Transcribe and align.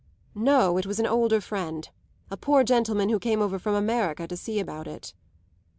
"No, 0.33 0.77
it 0.79 0.87
was 0.87 0.99
an 0.99 1.05
older 1.05 1.39
friend; 1.39 1.87
a 2.31 2.35
poor 2.35 2.63
gentleman 2.63 3.09
who 3.09 3.19
came 3.19 3.39
over 3.39 3.59
from 3.59 3.75
America 3.75 4.27
to 4.27 4.35
see 4.35 4.59
about 4.59 4.87
it." 4.87 5.13